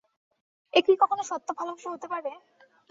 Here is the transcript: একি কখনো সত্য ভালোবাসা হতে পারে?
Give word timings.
একি 0.73 0.93
কখনো 1.01 1.23
সত্য 1.29 1.47
ভালোবাসা 1.59 1.89
হতে 1.93 2.07
পারে? 2.13 2.31